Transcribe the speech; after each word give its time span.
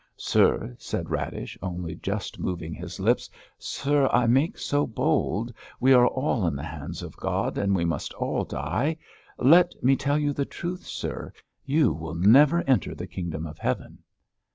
"Sir," 0.17 0.75
said 0.79 1.11
Radish, 1.11 1.59
only 1.61 1.93
just 1.93 2.39
moving 2.39 2.73
his 2.73 2.99
lips. 2.99 3.29
"Sir, 3.59 4.07
I 4.11 4.25
make 4.25 4.57
so 4.57 4.87
bold.... 4.87 5.53
We 5.79 5.93
are 5.93 6.07
all 6.07 6.47
in 6.47 6.55
the 6.55 6.63
hands 6.63 7.03
of 7.03 7.15
God, 7.17 7.55
and 7.55 7.75
we 7.75 7.85
must 7.85 8.11
all 8.15 8.43
die.... 8.43 8.97
Let 9.37 9.75
me 9.83 9.95
tell 9.95 10.17
you 10.17 10.33
the 10.33 10.43
truth, 10.45 10.87
sir.... 10.87 11.31
You 11.67 11.93
will 11.93 12.15
never 12.15 12.63
enter 12.65 12.95
the 12.95 13.05
kingdom 13.05 13.45
of 13.45 13.59
heaven." 13.59 13.99